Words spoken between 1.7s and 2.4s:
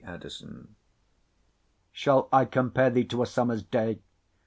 Shall